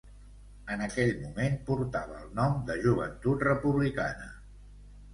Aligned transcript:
En 0.75 0.79
aquell 0.85 1.11
moment 1.25 1.59
portava 1.69 2.19
el 2.23 2.33
nom 2.41 2.59
de 2.73 2.81
Joventut 2.89 3.49
Republicana. 3.53 4.31